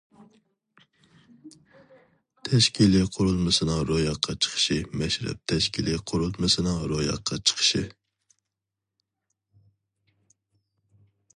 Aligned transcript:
تەشكىلىي 2.47 3.03
قۇرۇلمىسىنىڭ 3.17 3.83
روياپقا 3.89 4.35
چىقىشى 4.45 4.77
مەشرەپ 5.01 5.43
تەشكىلىي 5.53 5.99
قۇرۇلمىسىنىڭ 6.13 6.79
روياپقا 6.93 7.37
چىقىشى. 7.51 7.83